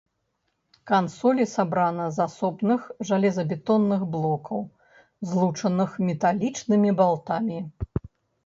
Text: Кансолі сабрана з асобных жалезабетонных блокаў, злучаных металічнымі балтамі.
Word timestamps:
Кансолі 0.91 1.45
сабрана 1.55 2.07
з 2.15 2.23
асобных 2.27 2.81
жалезабетонных 3.09 4.01
блокаў, 4.15 4.59
злучаных 5.35 5.89
металічнымі 6.09 6.89
балтамі. 7.05 7.59